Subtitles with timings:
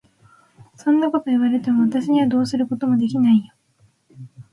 [0.77, 3.53] そんなことを言われても、私にはどうすることもできないよ。